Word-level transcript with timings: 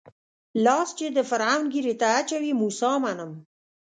لاس 0.65 0.89
چې 0.97 1.05
د 1.17 1.19
فرعون 1.29 1.65
ږيرې 1.73 1.93
ته 2.01 2.07
اچوي 2.21 2.51
موسی 2.61 2.91
منم. 3.03 3.31